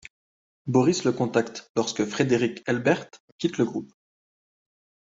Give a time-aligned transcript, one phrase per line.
[0.65, 3.07] Boris le contacte lorsque Frédéric Helbert
[3.37, 3.93] quitte le groupe.